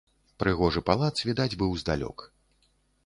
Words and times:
Прыгожы 0.43 0.81
палац 0.89 1.11
відаць 1.29 1.57
быў 1.63 1.77
здалёк. 1.83 2.27